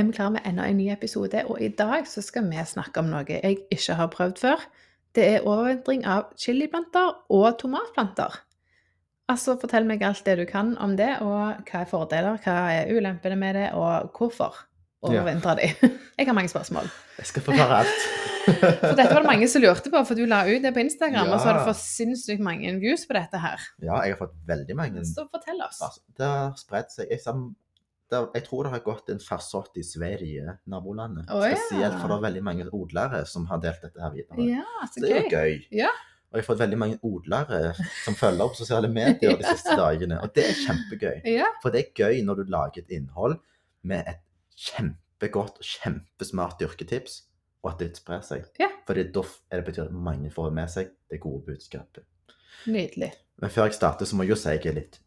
er 0.00 0.06
vi 0.08 0.14
klare 0.16 0.34
med 0.36 0.46
enda 0.48 0.66
en 0.68 0.76
ny 0.80 0.88
episode, 0.92 1.42
og 1.48 1.60
i 1.62 1.68
dag 1.78 2.06
så 2.08 2.22
skal 2.24 2.46
vi 2.50 2.62
snakke 2.66 3.02
om 3.02 3.10
noe 3.12 3.24
jeg 3.28 3.58
ikke 3.72 3.96
har 3.98 4.10
prøvd 4.12 4.38
før. 4.42 4.64
Det 5.14 5.24
er 5.26 5.46
overvintring 5.46 6.04
av 6.06 6.28
chiliplanter 6.38 7.16
og 7.34 7.58
tomatplanter. 7.58 8.40
Altså, 9.30 9.54
fortell 9.62 9.86
meg 9.86 10.02
alt 10.02 10.24
det 10.26 10.36
du 10.40 10.44
kan 10.50 10.72
om 10.82 10.96
det, 10.98 11.12
og 11.22 11.62
hva 11.70 11.84
er 11.84 11.90
fordeler, 11.90 12.38
hva 12.42 12.56
er 12.74 12.90
ulempene 12.90 13.36
med 13.38 13.54
det, 13.58 13.68
og 13.78 14.10
hvorfor 14.18 14.56
overvintre 15.06 15.54
de. 15.60 15.68
Jeg 16.20 16.26
har 16.28 16.36
mange 16.36 16.50
spørsmål. 16.52 16.90
Jeg 17.20 17.26
skal 17.30 17.42
forklare 17.46 17.78
alt. 17.84 18.02
For 18.80 18.96
dette 18.98 19.12
var 19.14 19.22
det 19.22 19.28
mange 19.30 19.46
som 19.48 19.62
lurte 19.62 19.90
på, 19.92 20.00
for 20.08 20.18
du 20.18 20.24
la 20.28 20.40
ut 20.48 20.62
det 20.64 20.72
på 20.74 20.82
Instagram, 20.82 21.28
Ja. 21.28 21.34
og 21.36 21.40
så 21.40 21.46
har 21.50 21.58
du 21.60 21.66
fått 21.68 21.78
sinnssykt 21.80 22.42
mange 22.42 22.72
views 22.82 23.04
på 23.06 23.14
dette 23.14 23.38
her. 23.40 23.62
Ja, 23.84 24.00
jeg 24.04 24.16
har 24.16 24.18
fått 24.24 24.34
veldig 24.48 24.76
mange 24.76 25.04
Så 25.06 25.26
fortell 25.30 25.60
oss. 25.64 25.78
Altså, 25.86 26.00
Det 26.18 26.26
har 26.26 26.54
spredt 26.58 26.92
seg. 26.96 27.08
Jeg, 27.12 27.20
det, 28.10 28.20
jeg 28.34 28.44
tror 28.46 28.66
det 28.66 28.72
har 28.74 28.82
gått 28.84 29.10
en 29.12 29.20
farsott 29.22 29.76
i 29.78 29.82
Sverige, 29.86 30.56
nabolandet. 30.70 31.28
Oh. 31.30 31.44
Spesielt 31.46 31.96
for 32.00 32.10
det 32.10 32.16
er 32.18 32.24
veldig 32.28 32.42
mange 32.46 32.66
odlere 32.74 33.24
som 33.30 33.46
har 33.50 33.60
delt 33.62 33.82
dette 33.84 34.00
her 34.02 34.14
videre. 34.14 34.46
Ja, 34.48 34.64
så 34.86 34.92
Så 34.98 35.02
det 35.04 35.10
er 35.10 35.20
jo 35.22 35.28
gøy. 35.30 35.52
gøy. 35.60 35.66
Ja. 35.82 35.90
Og 36.30 36.38
jeg 36.38 36.44
har 36.44 36.46
fått 36.46 36.60
veldig 36.62 36.78
mange 36.78 36.98
odlere 37.02 37.60
som 38.04 38.14
følger 38.14 38.44
opp 38.44 38.54
sosiale 38.58 38.88
medier 38.90 39.36
de 39.38 39.46
siste 39.48 39.74
dagene. 39.82 40.20
Og 40.22 40.30
det 40.34 40.44
er 40.46 40.58
kjempegøy. 40.60 41.16
Ja, 41.26 41.48
For 41.62 41.74
det 41.74 41.80
er 41.84 41.94
gøy 42.04 42.20
når 42.26 42.42
du 42.44 42.52
lager 42.54 42.82
et 42.84 42.92
innhold 42.94 43.38
med 43.82 44.06
et 44.06 44.20
kjempegodt 44.60 45.58
og 45.58 45.66
kjempesmart 45.66 46.58
dyrketips, 46.60 47.22
og 47.64 47.72
at 47.74 47.82
det 47.82 47.96
sprer 47.98 48.22
seg. 48.24 48.46
Ja. 48.60 48.68
For 48.86 48.94
da 48.94 49.22
er 49.50 49.60
det 49.60 49.66
betyr 49.66 49.88
at 49.88 49.92
mange 49.92 50.30
får 50.32 50.50
med 50.54 50.70
seg 50.72 50.90
det 51.10 51.20
gode 51.20 51.44
budskapet. 51.50 52.04
nydelig. 52.66 53.12
Men 53.40 53.50
før 53.50 53.64
jeg 53.68 53.74
starter, 53.74 54.04
så 54.06 54.16
må 54.16 54.24
jeg 54.24 54.34
jo 54.34 54.40
si 54.40 54.50
jeg 54.54 54.66
er 54.66 54.76
litt 54.76 54.98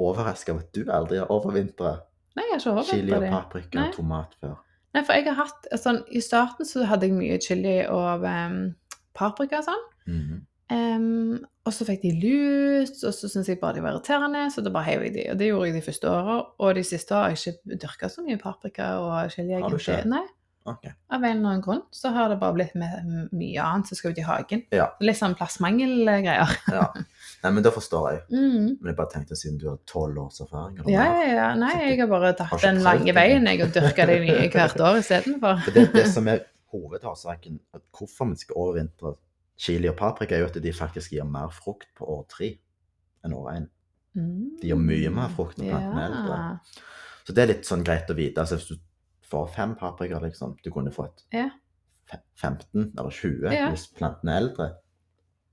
overraska 0.00 0.52
over 0.54 0.62
at 0.64 0.72
du 0.74 0.90
aldri 0.90 1.18
har 1.20 1.30
overvintra 1.30 2.00
Nei, 2.38 2.44
jeg 2.52 2.60
har 2.64 2.78
ikke 2.80 2.96
chili 2.96 3.16
og 3.16 3.26
paprika 3.28 3.78
Nei. 3.78 3.88
og 3.88 3.98
tomat 3.98 4.36
før. 4.40 4.54
Nei, 4.92 5.02
for 5.04 5.16
jeg 5.16 5.28
har 5.28 5.38
hatt 5.40 5.68
sånn, 5.80 6.02
I 6.12 6.20
starten 6.24 6.68
så 6.68 6.84
hadde 6.88 7.08
jeg 7.08 7.16
mye 7.16 7.38
chili 7.40 7.78
og 7.88 8.24
um, 8.28 8.58
paprika 9.16 9.62
og 9.62 9.68
sånn. 9.68 9.86
Mm 10.06 10.20
-hmm. 10.20 10.40
um, 10.76 11.46
og 11.64 11.72
så 11.72 11.86
fikk 11.88 12.02
de 12.02 12.12
lus, 12.18 13.02
og 13.02 13.14
så 13.14 13.28
syntes 13.28 13.48
jeg 13.48 13.60
bare 13.60 13.74
de 13.74 13.82
var 13.82 13.92
irriterende, 13.92 14.50
så 14.50 14.60
da 14.60 14.70
bare 14.70 14.84
heiv 14.84 15.02
jeg 15.02 15.14
de. 15.14 15.30
Og 15.30 15.38
det 15.38 15.46
gjorde 15.46 15.66
jeg 15.66 15.74
de 15.74 15.86
første 15.88 16.10
åra. 16.10 16.36
Og 16.58 16.74
de 16.74 16.84
siste 16.84 17.14
har 17.14 17.28
jeg 17.28 17.38
ikke 17.38 17.76
dyrka 17.76 18.08
så 18.08 18.22
mye 18.22 18.38
paprika 18.38 18.84
og 18.98 19.30
chili. 19.30 19.52
Har 19.52 19.68
du 19.68 19.76
ikke? 19.76 20.04
Nei, 20.04 20.26
Ok. 20.64 20.84
av 21.10 21.24
en 21.24 21.36
eller 21.36 21.48
annen 21.48 21.62
grunn 21.64 21.80
så 21.90 22.12
har 22.14 22.28
det 22.30 22.36
bare 22.38 22.54
blitt 22.54 22.74
med 22.78 23.32
mye 23.34 23.62
annet 23.64 23.88
som 23.90 23.98
skal 23.98 24.12
ut 24.14 24.20
i 24.22 24.26
hagen. 24.26 24.62
Ja. 24.70 24.86
Litt 25.02 25.18
sånn 25.18 25.34
plassmangelgreier. 25.38 26.52
Ja. 26.70 26.84
Nei, 27.42 27.50
men 27.50 27.64
da 27.66 27.72
forstår 27.74 28.06
jeg. 28.12 28.22
Mm. 28.30 28.68
Men 28.78 28.92
jeg 28.92 28.98
bare 29.00 29.10
tenkte 29.10 29.38
siden 29.38 29.58
du 29.58 29.66
har 29.72 29.80
tolv 29.90 30.20
års 30.22 30.38
erfaring 30.44 30.78
eller 30.78 30.94
Ja, 30.94 31.08
ja, 31.10 31.32
ja. 31.34 31.48
Nei, 31.58 31.72
jeg 31.88 31.98
har 32.04 32.10
bare 32.12 32.32
tatt 32.38 32.54
den 32.62 32.78
lange 32.86 33.16
veien 33.16 33.50
jeg, 33.50 33.64
og 33.66 33.74
dyrka 33.74 34.06
de 34.12 34.20
nye 34.22 34.46
hvert 34.54 34.86
år 34.86 35.00
istedenfor. 35.02 35.64
For 35.66 35.78
det, 35.78 35.88
det 35.96 36.06
som 36.14 36.30
er 36.30 36.46
hovedårsaken 36.72 37.58
hvorfor 37.90 38.30
vi 38.30 38.40
skal 38.44 38.62
overvintre 38.62 39.16
chili 39.58 39.90
og 39.90 39.98
paprika, 39.98 40.36
er 40.36 40.44
jo 40.44 40.50
at 40.52 40.62
de 40.62 40.74
faktisk 40.74 41.14
gir 41.16 41.26
mer 41.28 41.50
frukt 41.54 41.90
på 41.98 42.06
år 42.06 42.24
tre 42.30 42.54
enn 43.26 43.34
år 43.36 43.50
én. 43.56 43.68
Mm. 44.18 44.56
De 44.60 44.70
gir 44.70 44.78
mye 44.78 45.12
mer 45.14 45.34
frukt 45.34 45.58
når 45.58 45.70
planten 45.72 45.98
er 45.98 46.08
eldre. 46.08 46.40
Så 47.22 47.34
det 47.34 47.42
er 47.42 47.52
litt 47.52 47.68
sånn 47.68 47.84
greit 47.86 48.10
å 48.10 48.16
vite. 48.18 48.42
Altså 48.42 48.58
hvis 48.58 48.72
du 48.72 48.80
får 49.32 49.48
fem 49.56 49.74
paprika, 49.80 50.20
liksom, 50.22 50.54
du 50.64 50.70
kunne 50.74 50.92
fått 50.94 51.24
Ja. 51.32 51.48
15 52.36 52.92
eller 52.98 53.10
20 53.10 53.52
Ja. 53.54 53.70
hvis 53.72 53.86
plantene 53.96 54.34
er 54.34 54.40
eldre. 54.42 54.66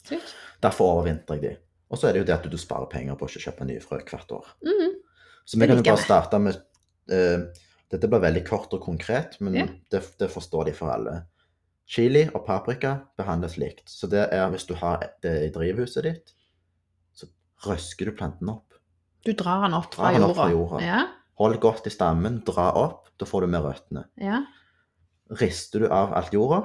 Sykt. 0.04 0.34
Derfor 0.64 0.94
overvintrer 0.98 1.40
jeg 1.40 1.42
de. 1.46 1.58
Og 1.92 1.98
så 1.98 2.10
er 2.10 2.14
det 2.14 2.20
jo 2.22 2.28
det 2.30 2.36
at 2.36 2.50
du 2.52 2.58
sparer 2.60 2.90
penger 2.92 3.16
på 3.18 3.26
å 3.26 3.30
ikke 3.32 3.46
kjøpe 3.48 3.66
nye 3.70 3.82
frø 3.84 4.00
hvert 4.04 4.32
år. 4.36 4.46
Mm. 4.66 4.94
Så 5.46 5.58
vi 5.60 5.68
kan 5.68 5.80
jo 5.80 5.84
bare 5.88 6.04
starte 6.04 6.40
med 6.40 6.60
uh, 7.12 7.48
Dette 7.90 8.06
blir 8.06 8.22
veldig 8.22 8.44
kort 8.46 8.74
og 8.78 8.84
konkret, 8.86 9.40
men 9.42 9.56
Ja. 9.58 9.64
det, 9.90 10.04
det 10.20 10.28
forstår 10.30 10.66
de 10.70 10.74
for 10.78 10.92
alle. 10.94 11.24
Chili 11.90 12.28
og 12.36 12.44
paprika 12.46 12.92
behandles 13.18 13.56
likt. 13.58 13.88
Så 13.90 14.06
det 14.12 14.28
er 14.32 14.46
hvis 14.54 14.68
du 14.70 14.76
har 14.78 15.08
det 15.24 15.32
i 15.48 15.50
drivhuset 15.56 16.04
ditt, 16.06 16.36
så 17.18 17.26
røsker 17.66 18.06
du 18.06 18.12
planten 18.20 18.52
opp. 18.54 18.76
Du 19.26 19.32
drar 19.34 19.64
den 19.66 19.74
opp 19.74 19.90
Drar 19.96 20.04
fra 20.06 20.12
den 20.14 20.22
jorda. 20.22 20.30
opp 20.30 20.38
fra 20.38 20.52
jorda. 20.52 20.84
Ja, 20.86 21.00
Hold 21.40 21.60
godt 21.64 21.88
i 21.88 21.90
stammen, 21.94 22.42
dra 22.46 22.70
opp, 22.76 23.08
da 23.20 23.26
får 23.26 23.42
du 23.46 23.48
med 23.48 23.64
røttene. 23.64 24.06
ja. 24.20 24.42
Rister 25.40 25.80
du 25.84 25.88
av 25.94 26.14
alt 26.18 26.32
jorda, 26.34 26.64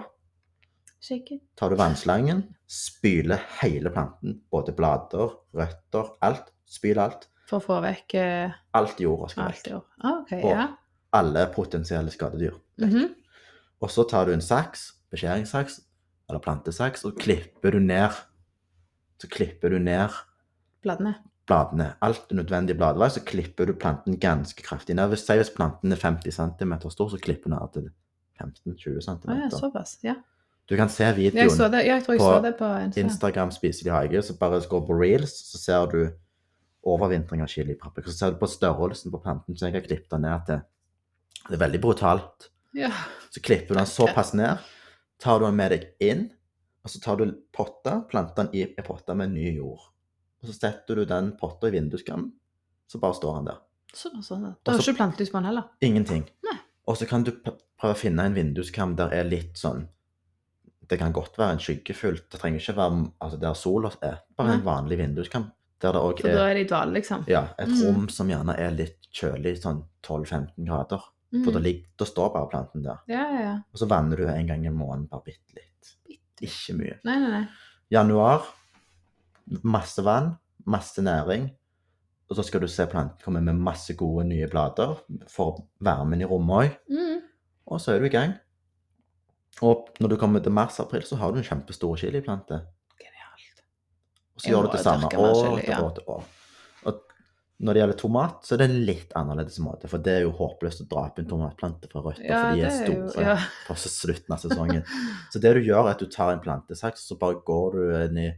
Sikkert. 1.04 1.42
tar 1.54 1.68
du 1.68 1.76
vannslangen, 1.76 2.38
spyler 2.66 3.42
hele 3.60 3.90
planten, 3.92 4.38
både 4.50 4.72
blader, 4.72 5.34
røtter, 5.52 6.08
alt. 6.24 6.48
Spyl 6.64 6.96
alt. 6.98 7.26
For 7.46 7.60
å 7.60 7.62
få 7.66 7.76
vekk 7.84 8.14
uh... 8.16 8.54
Alt 8.80 9.02
jorda 9.04 9.28
skal 9.28 9.50
alt 9.50 9.68
i. 9.68 9.74
Ah, 10.00 10.14
ok, 10.22 10.32
Og- 10.38 10.48
ja. 10.54 10.64
Alle 11.14 11.44
potensielle 11.52 12.10
skadedyr. 12.10 12.56
Mhm. 12.80 13.12
Og 13.84 13.90
så 13.92 14.06
tar 14.08 14.24
du 14.26 14.32
en 14.32 14.40
saks, 14.42 14.86
beskjæringssaks, 15.12 15.76
eller 16.30 16.40
plantesaks, 16.40 17.04
og 17.04 17.18
klipper 17.20 17.70
du 17.76 17.78
ned. 17.84 18.16
Så 19.20 19.28
klipper 19.28 19.70
du 19.70 19.78
ned 19.78 20.08
Bladene. 20.82 21.18
Bladene. 21.46 21.92
Alt 22.04 22.32
nødvendig 22.32 22.76
bladvei, 22.78 23.08
så 23.12 23.22
klipper 23.24 23.68
du 23.68 23.74
planten 23.76 24.18
ganske 24.20 24.62
kraftig 24.62 24.96
ned. 24.96 25.16
Si 25.20 25.36
hvis 25.38 25.52
planten 25.54 25.92
er 25.92 26.00
50 26.00 26.38
cm 26.38 26.76
stor, 26.90 27.10
så 27.12 27.20
klipper 27.20 27.50
du 27.50 27.56
ned 27.56 27.72
til 27.74 27.90
15-20 28.40 29.00
cm. 29.04 29.30
Ja, 29.30 29.50
såpass. 29.52 29.98
Ja. 30.04 30.14
Du 30.68 30.76
kan 30.80 30.88
se 30.88 31.04
videoen 31.12 31.50
jeg, 31.50 31.70
det. 31.72 31.82
jeg 31.86 32.04
tror 32.04 32.14
jeg 32.16 32.54
på 32.54 32.58
på 32.58 32.68
Insta. 32.86 33.00
Instagram 33.00 33.50
Spiselig 33.52 33.92
hage, 33.92 34.22
så 34.22 34.36
bare 34.40 34.62
gå 34.68 34.80
på 34.86 34.96
reels, 34.96 35.34
så 35.50 35.60
ser 35.60 35.90
du 35.92 35.98
overvintring 36.84 37.42
av 37.44 37.50
chili 37.52 37.74
paprika. 37.74 38.10
Så 38.10 38.16
ser 38.16 38.32
du 38.32 38.40
på 38.40 38.48
størrelsen 38.48 39.12
på 39.12 39.20
planten, 39.20 39.56
så 39.56 39.68
jeg 39.68 39.76
har 39.76 39.84
klippet 39.84 40.10
den 40.10 40.24
ned 40.24 40.46
til 40.46 40.62
Det 41.44 41.58
er 41.58 41.60
veldig 41.60 41.80
brutalt. 41.80 42.48
Ja. 42.74 42.88
Så 43.30 43.42
klipper 43.44 43.74
du 43.74 43.78
den 43.78 43.86
såpass 43.86 44.32
ned, 44.32 44.64
tar 45.20 45.38
du 45.38 45.44
den 45.44 45.56
med 45.56 45.74
deg 45.74 45.84
inn, 46.00 46.30
og 46.84 46.90
så 46.90 47.00
tar 47.00 47.20
du 47.20 47.34
potta, 47.52 48.00
planter 48.08 48.46
den 48.46 48.54
i 48.56 48.82
potta 48.84 49.14
med 49.14 49.34
ny 49.36 49.58
jord. 49.58 49.93
Og 50.44 50.50
så 50.50 50.58
setter 50.58 51.00
du 51.00 51.04
den 51.08 51.32
potta 51.40 51.70
i 51.70 51.74
vinduskarmen, 51.74 52.28
så 52.90 53.00
bare 53.00 53.16
står 53.16 53.38
den 53.40 53.46
der. 53.48 53.60
Så, 53.94 54.10
så, 54.26 54.36
da 54.36 54.72
har 54.74 54.78
du 54.78 54.82
ikke 54.84 54.98
plantelys 54.98 55.30
på 55.32 55.38
den 55.40 55.46
heller. 55.48 55.68
Ingenting. 55.86 56.24
Nei. 56.44 56.56
Og 56.90 56.98
så 57.00 57.06
kan 57.08 57.24
du 57.24 57.30
prøve 57.32 57.94
å 57.94 57.96
finne 57.96 58.26
en 58.28 58.34
vinduskarm 58.36 58.92
der 58.98 59.12
er 59.16 59.24
litt 59.24 59.56
sånn 59.56 59.86
Det 60.84 60.98
kan 61.00 61.14
godt 61.16 61.38
være 61.40 61.54
en 61.56 61.60
skyggefull, 61.64 62.18
det 62.28 62.40
trenger 62.42 62.60
ikke 62.60 62.74
være 62.76 62.98
altså 63.24 63.38
der 63.40 63.54
sola 63.56 63.90
er. 64.04 64.18
Bare 64.36 64.58
en 64.58 64.64
vanlig 64.66 64.98
vinduskarm 65.00 65.46
der 65.80 65.94
det 65.96 66.02
òg 66.04 66.20
For 66.20 66.28
da 66.28 66.42
er 66.44 66.50
er 66.50 66.58
de 66.58 66.60
i 66.60 66.68
dvale, 66.68 66.92
liksom. 66.98 67.24
ja, 67.26 67.40
et 67.58 67.68
Mm. 67.72 67.80
rom 67.86 68.08
som 68.12 68.28
gjerne 68.28 68.58
er 68.60 68.70
litt 68.76 69.08
kjølig, 69.10 69.54
sånn 69.62 69.80
12-15 70.04 70.66
grader. 70.68 71.00
Mm. 71.32 71.44
For 71.44 71.52
da, 71.56 71.58
ligger, 71.64 71.88
da 71.96 72.04
står 72.04 72.28
bare 72.34 72.50
planten 72.52 72.82
der. 72.84 73.00
Ja, 73.08 73.24
ja, 73.32 73.40
ja. 73.40 73.54
Og 73.72 73.78
så 73.80 73.88
vanner 73.88 74.16
du 74.20 74.26
en 74.28 74.46
gang 74.46 74.66
i 74.66 74.70
måneden, 74.70 75.08
bare 75.08 75.24
bitte 75.24 75.56
litt. 75.56 76.20
Ikke 76.44 76.76
mye. 76.76 76.98
Nei, 77.04 77.16
nei, 77.18 77.30
nei. 77.30 77.48
Januar, 77.90 78.44
masse 79.62 80.04
vann, 80.04 80.34
masse 80.66 81.02
næring. 81.02 81.50
Og 82.30 82.38
så 82.38 82.44
skal 82.46 82.64
du 82.64 82.68
se 82.72 82.86
planten 82.88 83.20
komme 83.24 83.42
med 83.44 83.60
masse 83.60 83.94
gode 83.98 84.24
nye 84.28 84.48
blader 84.48 84.96
for 85.30 85.66
varmen 85.84 86.22
i 86.24 86.28
rommet 86.28 86.54
òg. 86.64 86.78
Mm. 86.88 87.18
Og 87.68 87.80
så 87.80 87.94
er 87.94 88.00
du 88.00 88.08
i 88.08 88.14
gang. 88.14 88.38
Og 89.62 89.90
når 90.00 90.14
du 90.14 90.16
kommer 90.20 90.42
til 90.42 90.54
mars-april, 90.54 91.04
så 91.06 91.18
har 91.20 91.32
du 91.32 91.38
en 91.38 91.46
kjempestor 91.46 91.98
chiliplante. 92.00 92.62
Genialt. 93.00 93.60
Og 94.34 94.42
så 94.42 94.50
gjør 94.50 94.66
du 94.66 94.72
det 94.74 94.82
samme 94.82 95.10
år 95.12 95.60
etter 95.60 95.70
ja. 95.70 95.82
år 95.84 95.92
etter 95.92 96.08
år. 96.16 96.24
Og 96.88 97.02
når 97.64 97.76
det 97.76 97.82
gjelder 97.82 98.00
tomat, 98.00 98.40
så 98.42 98.56
er 98.56 98.62
det 98.62 98.68
en 98.70 98.86
litt 98.88 99.14
annerledes 99.20 99.60
måte. 99.62 99.90
For 99.90 100.02
det 100.02 100.16
er 100.16 100.24
jo 100.24 100.32
håpløst 100.40 100.82
å 100.82 100.88
dra 100.90 101.04
opp 101.10 101.20
en 101.22 101.28
tomatplante 101.30 101.92
fra 101.92 102.02
røtter, 102.02 102.26
Ja, 102.26 102.40
for 102.40 102.56
de 102.56 102.64
er 102.64 102.74
store 102.80 102.96
er 102.96 103.14
jo- 103.14 103.28
ja. 103.28 103.36
på 103.68 103.76
slutten 103.84 104.34
av 104.34 104.42
sesongen. 104.42 104.82
Så 105.30 105.40
det 105.44 105.54
du 105.54 105.60
gjør, 105.60 105.86
er 105.86 105.90
at 105.94 106.02
du 106.02 106.08
tar 106.08 106.32
en 106.32 106.42
plantesaks, 106.42 107.06
så 107.06 107.18
bare 107.20 107.38
går 107.46 107.78
du 107.78 107.82
inn 108.00 108.18
i 108.18 108.30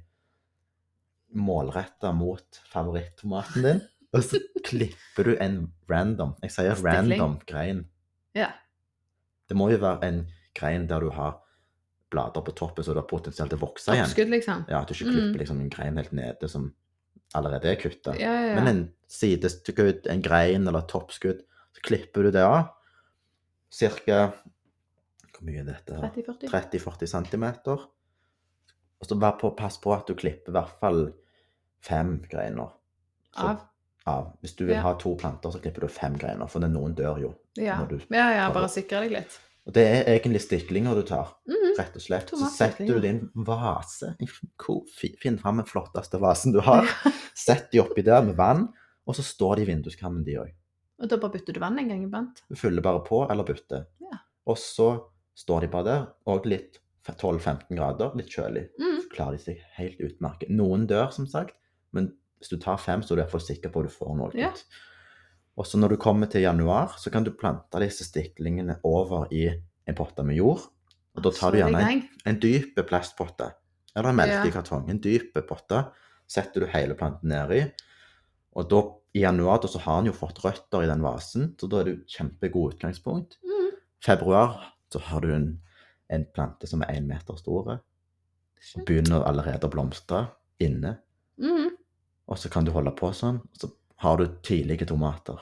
målretta 1.35 2.13
mot 2.15 2.61
favoritttomaten 2.73 3.63
din, 3.67 3.81
og 4.15 4.23
så 4.25 4.39
klipper 4.65 5.25
du 5.25 5.37
en 5.43 5.73
random 5.91 6.35
Jeg 6.43 6.51
sier 6.55 6.75
random 6.85 7.39
grein. 7.47 7.85
Ja. 8.35 8.53
Det 9.49 9.57
må 9.57 9.71
jo 9.71 9.79
være 9.83 10.03
en 10.07 10.27
grein 10.55 10.87
der 10.89 11.01
du 11.01 11.11
har 11.11 11.41
blader 12.11 12.43
på 12.47 12.55
toppen, 12.55 12.85
så 12.85 12.95
du 12.95 13.01
har 13.01 13.09
potensial 13.11 13.49
til 13.51 13.59
å 13.59 13.65
vokse 13.67 13.93
igjen. 13.93 14.07
Oppskudd, 14.07 14.31
liksom. 14.31 14.65
Ja, 14.71 14.81
At 14.81 14.89
du 14.89 14.95
ikke 14.95 15.11
Mm. 15.11 15.15
klipper 15.17 15.39
liksom 15.43 15.61
en 15.61 15.69
grein 15.71 15.97
helt 15.97 16.13
nede 16.13 16.49
som 16.49 16.73
allerede 17.35 17.65
er 17.67 17.75
kutta. 17.77 18.15
Ja, 18.19 18.33
ja, 18.33 18.47
ja. 18.49 18.55
Men 18.55 18.69
en 18.69 18.93
sideskudd, 19.09 20.07
en 20.07 20.23
grein 20.23 20.67
eller 20.69 20.79
et 20.79 20.89
toppskudd, 20.89 21.43
så 21.75 21.83
klipper 21.83 22.23
du 22.23 22.31
det 22.31 22.43
av. 22.47 22.69
Cirka 23.71 24.33
Hvor 25.37 25.43
mye 25.45 25.61
er 25.61 25.65
dette? 25.65 25.93
30-40? 26.01 26.49
30-40 26.49 27.07
centimeter. 27.09 27.83
Og 29.01 29.07
så 29.09 29.19
på, 29.39 29.51
pass 29.57 29.77
på 29.79 29.93
at 29.95 30.07
du 30.09 30.15
klipper 30.15 30.51
i 30.53 30.57
hvert 30.57 30.79
fall 30.81 31.13
fem 31.85 32.21
greiner. 32.31 32.71
Så- 33.37 33.49
Av? 33.51 33.61
av. 34.07 34.37
Hvis 34.43 34.57
du 34.57 34.65
vil 34.67 34.75
Ja. 34.77 34.83
ha 34.83 34.95
to 34.95 35.15
planter, 35.17 35.51
så 35.51 35.61
klipper 35.61 35.81
du 35.81 35.89
fem 35.89 36.17
greiner, 36.17 36.49
for 36.49 36.61
noen 36.61 36.95
dør 36.95 37.21
jo. 37.21 37.35
Ja. 37.57 37.85
du 37.85 37.99
ja, 38.11 38.31
ja, 38.33 38.51
bare 38.53 38.69
sikre 38.69 39.01
deg 39.03 39.11
litt. 39.11 39.41
Og 39.67 39.73
det 39.75 39.83
er 40.07 40.19
egentlig 40.19 40.41
stiklinger 40.43 40.95
du 40.95 41.03
tar, 41.03 41.35
Mhm. 41.47 41.77
rett 41.79 41.97
og 41.97 42.03
slett. 42.03 42.29
Så 42.31 42.49
setter 42.49 42.87
du 42.87 43.01
din 43.01 43.31
vase 43.35 44.17
Finn 45.21 45.39
fram 45.39 45.57
den 45.57 45.67
flotteste 45.67 46.21
vasen 46.21 46.53
du 46.53 46.61
har. 46.61 46.83
Sett 47.35 47.71
de 47.73 47.81
oppi 47.81 48.03
der 48.03 48.23
med 48.23 48.37
vann, 48.37 48.69
og 49.07 49.15
så 49.15 49.23
står 49.23 49.57
de 49.57 49.63
i 49.63 49.67
vinduskarmen, 49.75 50.25
de 50.25 50.35
òg. 50.37 50.53
Og 51.03 51.09
da 51.09 51.17
bare 51.17 51.33
bytter 51.33 51.53
du 51.53 51.61
vann 51.61 51.79
en 51.79 51.89
gang 51.89 52.05
iblant? 52.05 52.43
Du 52.49 52.55
fyller 52.55 52.81
bare 52.81 53.01
på 53.05 53.29
eller 53.31 53.45
bytter. 53.45 53.87
Ja. 54.01 54.19
Og 54.47 54.57
så 54.57 55.05
står 55.37 55.61
de 55.63 55.69
bare 55.69 55.85
der, 55.85 56.07
og 56.27 56.47
litt 56.47 56.79
12-15 57.15 57.77
grader, 57.79 58.15
litt 58.19 58.33
kjølig. 58.33 58.67
Mm. 58.81 58.99
Så 59.05 59.13
klarer 59.13 59.37
de 59.37 59.45
seg 59.45 59.63
helt 59.77 60.01
utmerket. 60.03 60.51
Noen 60.51 60.89
dør, 60.91 61.13
som 61.15 61.29
sagt, 61.31 61.55
men 61.95 62.11
hvis 62.41 62.51
du 62.53 62.59
tar 62.61 62.81
fem, 62.83 63.05
så 63.05 63.15
er 63.15 63.21
du 63.21 63.25
iallfall 63.25 63.45
sikker 63.45 63.73
på 63.73 63.83
at 63.83 63.89
du 63.89 63.95
får 63.95 64.17
noe. 64.19 64.33
Ja. 64.37 64.51
Og 65.57 65.69
så 65.69 65.81
når 65.81 65.95
du 65.95 66.01
kommer 66.01 66.29
til 66.29 66.45
januar, 66.45 66.97
så 67.01 67.13
kan 67.13 67.25
du 67.25 67.33
plante 67.37 67.81
disse 67.81 68.05
stiklingene 68.05 68.79
over 68.85 69.31
i 69.33 69.47
en 69.49 69.97
potte 69.97 70.25
med 70.27 70.37
jord. 70.37 70.67
Og 71.17 71.25
da 71.25 71.33
tar 71.33 71.55
du 71.55 71.61
er 71.61 71.65
gjerne 71.65 71.85
en, 71.95 72.03
en 72.29 72.41
dyp 72.43 72.77
plastpotte, 72.89 73.49
eller 73.97 74.13
en 74.13 74.19
melkekartong. 74.19 74.91
En 74.93 75.01
dyp 75.01 75.39
potte 75.49 75.87
setter 76.29 76.65
du 76.65 76.71
hele 76.73 76.97
planten 76.99 77.33
nedi. 77.33 77.63
Og 78.57 78.69
da, 78.69 78.83
i 79.17 79.23
januar 79.25 79.63
da, 79.63 79.71
så 79.71 79.81
har 79.85 80.03
den 80.03 80.11
jo 80.11 80.17
fått 80.17 80.43
røtter 80.45 80.85
i 80.85 80.91
den 80.91 81.05
vasen, 81.05 81.55
så 81.61 81.69
da 81.73 81.81
er 81.81 81.89
det 81.89 81.95
jo 81.95 82.19
kjempegod 82.19 82.77
utgangspunkt. 82.77 83.39
Mm. 83.45 83.71
Februar 84.05 84.59
så 84.93 85.01
har 85.09 85.25
du 85.25 85.33
en, 85.33 85.49
en 86.11 86.25
plante 86.35 86.67
som 86.71 86.83
er 86.83 86.95
én 86.97 87.07
meter 87.09 87.37
stor, 87.41 87.73
og 87.77 88.85
begynner 88.87 89.25
allerede 89.27 89.67
å 89.67 89.73
blomstre 89.73 90.27
inne. 90.61 90.97
Mm. 91.39 91.71
Og 92.29 92.39
så 92.39 92.51
kan 92.51 92.65
du 92.65 92.73
holde 92.75 92.93
på 92.97 93.11
sånn, 93.15 93.41
og 93.43 93.61
så 93.61 93.71
har 94.03 94.17
du 94.21 94.27
tidlige 94.43 94.87
tomater. 94.89 95.39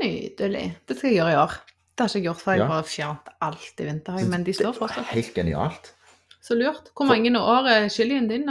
Nydelig. 0.00 0.66
Det 0.88 0.96
skal 0.96 1.10
jeg 1.10 1.18
gjøre 1.20 1.32
i 1.34 1.38
år. 1.42 1.56
Det 1.94 2.04
har 2.04 2.08
ikke 2.08 2.20
jeg 2.20 2.28
gjort 2.30 2.42
før. 2.42 2.52
Jeg 2.52 2.60
Ja. 2.60 2.68
bare 2.68 2.82
fjernet 2.88 3.32
alt 3.42 3.80
i 3.80 3.84
vinter. 3.84 4.28
Men 4.30 4.44
de 4.44 4.52
står 4.52 4.72
fortsatt. 4.72 5.04
Helt 5.12 5.34
genialt. 5.34 5.92
Så 6.40 6.54
lurt. 6.56 6.90
Hvor 6.96 7.06
mange 7.06 7.30
år 7.36 7.66
er 7.68 7.88
chilien 7.88 8.26
din? 8.28 8.46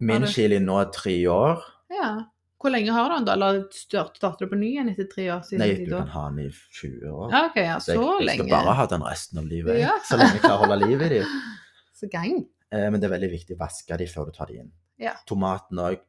Min 0.00 0.26
chili 0.26 0.58
nå 0.58 0.80
er 0.80 0.90
tre 0.92 1.16
år. 1.26 1.62
Ja. 1.90 2.26
Hvor 2.62 2.72
lenge 2.72 2.92
har 2.94 3.10
du 3.10 3.14
den 3.18 3.26
da? 3.28 3.34
Eller 3.36 3.58
starter 3.74 4.46
du 4.46 4.48
på 4.48 4.58
ny 4.58 4.70
igjen 4.72 4.88
etter 4.94 5.08
tre 5.10 5.26
år 5.34 5.44
siden? 5.44 5.60
Nei, 5.60 5.84
du 5.84 5.92
kan 5.92 6.08
ha 6.14 6.24
den 6.30 6.46
i 6.46 6.48
20 6.50 7.10
år. 7.12 7.28
Ja, 7.34 7.42
ok, 7.50 7.58
ja, 7.60 7.76
Så 7.84 7.92
så 7.92 8.06
jeg, 8.06 8.26
jeg 8.30 8.40
skal 8.40 8.50
bare 8.54 8.76
ha 8.78 8.86
den 8.92 9.04
resten 9.04 9.40
av 9.42 9.50
livet. 9.50 9.80
Ja. 9.82 9.92
Så 10.08 10.16
lenge 10.20 10.38
jeg 10.38 10.44
klarer 10.46 10.64
å 10.64 10.70
holde 10.70 10.88
liv 10.88 11.04
i 11.04 11.10
dem. 11.18 11.38
Så 12.00 12.08
gang. 12.12 12.42
Eh, 12.72 12.88
men 12.92 13.00
det 13.00 13.08
er 13.08 13.14
veldig 13.14 13.32
viktig 13.32 13.56
å 13.56 13.60
vaske 13.60 14.00
dem 14.00 14.08
før 14.10 14.28
du 14.28 14.36
tar 14.36 14.52
dem 14.52 14.64
inn. 14.64 14.74
Ja. 15.00 15.14
Tomaten 15.28 15.80
òg. 15.84 16.02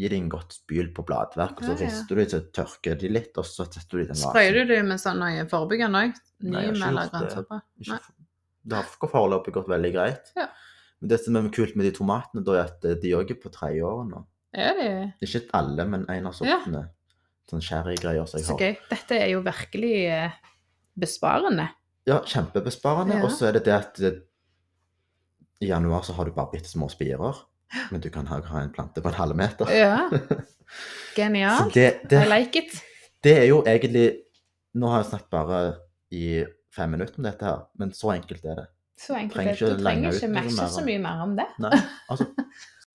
Gi 0.00 0.08
dem 0.08 0.30
godt 0.32 0.54
spyl 0.56 0.86
på 0.96 1.02
bladverk, 1.04 1.58
og 1.60 1.66
så 1.68 1.74
rister 1.76 2.16
du 2.16 2.22
dem, 2.22 2.28
så 2.30 2.38
tørker 2.56 2.94
de 2.96 3.10
litt, 3.12 3.34
og 3.36 3.44
så 3.44 3.66
setter 3.66 3.90
du 3.90 3.98
dem 3.98 4.06
i 4.06 4.14
vasen. 4.14 4.30
Sprayer 4.30 4.54
du 4.56 4.70
dem 4.70 4.88
med 4.88 5.02
sånn 5.02 5.20
forebyggende 5.50 6.00
òg? 6.06 6.14
Ikke 6.40 6.62
eller 6.70 6.96
det. 6.96 7.04
grønnsåpe? 7.12 7.58
Det 8.62 8.78
har 8.78 9.10
foreløpig 9.12 9.52
gått 9.58 9.68
veldig 9.68 9.90
greit. 9.92 10.32
Ja. 10.38 10.46
Men 11.02 11.12
det 11.12 11.18
som 11.20 11.36
er 11.36 11.50
kult 11.52 11.76
med 11.76 11.90
de 11.90 11.92
tomatene, 11.98 12.44
da, 12.46 12.56
er 12.56 12.70
at 12.70 13.02
de 13.02 13.12
òg 13.18 13.34
er 13.34 13.38
på 13.42 13.52
tredje 13.52 13.84
året 13.84 14.08
nå. 14.14 14.22
Er 14.54 14.74
det 14.76 15.28
Ikke 15.28 15.40
alle, 15.54 15.84
men 15.88 16.04
en 16.10 16.26
av 16.26 16.34
Ja. 16.44 16.58
sortene. 16.58 16.88
Sånn 17.50 17.60
sherrygreier 17.64 18.26
som 18.28 18.38
jeg 18.38 18.46
så 18.46 18.52
har. 18.52 18.58
gøy? 18.58 18.76
Dette 18.90 19.16
er 19.18 19.28
jo 19.32 19.40
virkelig 19.42 19.94
eh, 20.08 20.30
besparende. 20.98 21.68
Ja, 22.06 22.20
kjempebesparende. 22.26 23.16
Ja. 23.18 23.24
Og 23.24 23.30
så 23.34 23.48
er 23.48 23.52
det 23.58 23.64
det 23.64 23.72
at 23.74 23.98
i 25.62 25.66
januar 25.68 26.02
så 26.02 26.12
har 26.16 26.24
du 26.24 26.32
bare 26.32 26.50
bitte 26.52 26.68
små 26.68 26.88
spirer, 26.90 27.36
men 27.90 28.00
du 28.00 28.08
kan 28.10 28.26
ha, 28.26 28.40
ha 28.40 28.60
en 28.62 28.72
plante 28.72 29.00
på 29.02 29.08
en 29.08 29.14
halv 29.14 29.36
meter. 29.36 29.70
Ja. 29.70 30.08
Så 30.72 31.16
Genialt. 31.16 31.74
det, 31.74 32.00
det, 32.08 32.22
I 32.24 32.28
like 32.30 32.56
it. 32.62 32.78
det 33.24 33.32
er 33.42 33.44
jo 33.50 33.58
egentlig 33.68 34.22
Nå 34.74 34.88
har 34.88 35.02
jeg 35.02 35.10
snakket 35.10 35.28
bare 35.30 35.58
i 36.10 36.44
fem 36.72 36.90
minutter 36.94 37.18
om 37.20 37.24
dette 37.26 37.44
her, 37.44 37.58
men 37.78 37.92
så 37.92 38.14
enkelt 38.14 38.44
er 38.48 38.54
det. 38.54 38.66
Så 38.96 39.12
enkelt. 39.18 39.34
Trenger 39.34 39.52
er 39.52 39.58
det. 39.68 39.76
Du 39.78 39.84
trenger 39.84 40.12
ikke 40.16 40.30
matche 40.32 40.68
så 40.72 40.84
mye 40.86 40.98
mer 41.04 41.20
om 41.26 41.36
det. 41.36 41.44
Nei, 41.60 41.76
altså 42.08 42.24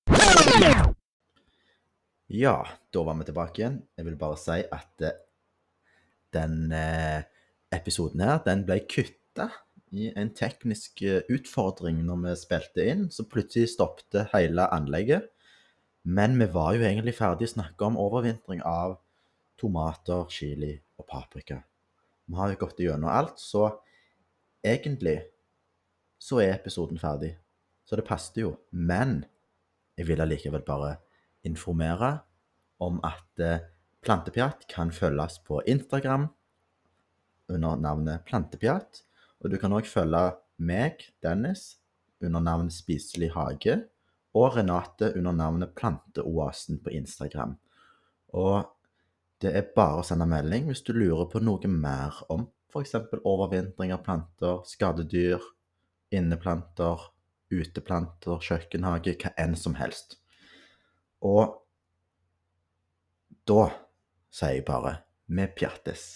Ja, 2.28 2.68
da 2.92 3.04
var 3.08 3.16
vi 3.16 3.26
tilbake 3.30 3.62
igjen. 3.62 3.78
Jeg 3.96 4.06
vil 4.10 4.18
bare 4.20 4.36
si 4.40 4.60
at 4.60 5.04
eh, 5.06 5.16
den 6.36 6.74
eh, 6.76 7.24
episoden 7.72 8.20
her, 8.20 8.42
den 8.44 8.66
ble 8.68 8.82
kutta 8.84 9.48
i 9.96 10.10
en 10.12 10.34
teknisk 10.36 11.06
eh, 11.08 11.24
utfordring 11.32 12.02
når 12.04 12.26
vi 12.26 12.34
spilte 12.42 12.84
inn, 12.92 13.06
så 13.16 13.24
plutselig 13.32 13.72
stoppet 13.72 14.34
hele 14.34 14.68
anlegget. 14.76 15.32
Men 16.04 16.36
vi 16.40 16.50
var 16.52 16.76
jo 16.76 16.84
egentlig 16.84 17.16
ferdig 17.16 17.48
å 17.48 17.54
snakke 17.56 17.88
om 17.88 18.00
overvintring 18.00 18.60
av 18.68 18.98
tomater, 19.60 20.28
chili 20.28 20.76
og 21.00 21.08
paprika. 21.08 21.62
Vi 22.28 22.36
har 22.36 22.52
jo 22.52 22.60
gått 22.60 22.84
gjennom 22.84 23.08
alt, 23.08 23.40
så 23.40 23.70
egentlig 24.68 25.22
så 26.20 26.44
er 26.44 26.58
episoden 26.58 27.00
ferdig. 27.00 27.38
Så 27.88 27.96
det 27.96 28.08
passet 28.08 28.44
jo. 28.44 28.58
Men 28.76 29.22
jeg 29.96 30.12
vil 30.12 30.20
allikevel 30.20 30.68
bare 30.68 30.98
informere 31.46 32.20
om 32.84 33.02
at 33.06 33.42
eh, 33.44 33.66
Plantepjatt 34.06 34.68
kan 34.72 34.92
følges 34.94 35.40
på 35.44 35.60
Instagram 35.68 36.30
under 37.52 37.80
navnet 37.82 38.26
Plantepjatt. 38.28 39.04
Og 39.42 39.52
du 39.52 39.58
kan 39.62 39.74
òg 39.76 39.90
følge 39.90 40.22
meg, 40.58 41.04
Dennis, 41.24 41.78
under 42.24 42.42
navnet 42.42 42.74
Spiselig 42.74 43.32
hage, 43.36 43.82
og 44.38 44.56
Renate 44.56 45.12
under 45.18 45.36
navnet 45.36 45.74
Planteoasen 45.78 46.80
på 46.84 46.94
Instagram. 46.94 47.56
Og 48.38 48.68
det 49.42 49.54
er 49.54 49.74
bare 49.76 50.02
å 50.02 50.06
sende 50.06 50.28
melding 50.30 50.70
hvis 50.70 50.84
du 50.86 50.94
lurer 50.96 51.28
på 51.30 51.42
noe 51.44 51.70
mer 51.70 52.18
om 52.34 52.48
f.eks. 52.72 52.96
overvintring 53.24 53.94
av 53.96 54.04
planter, 54.06 54.64
skadedyr, 54.68 55.44
inneplanter, 56.14 57.10
uteplanter, 57.54 58.42
kjøkkenhage, 58.44 59.16
hva 59.22 59.32
enn 59.40 59.56
som 59.58 59.78
helst. 59.80 60.18
Og 61.26 61.58
da 63.48 63.68
sier 64.30 64.60
jeg 64.60 64.66
bare 64.68 64.98
vi 65.28 65.48
pjattes. 65.58 66.10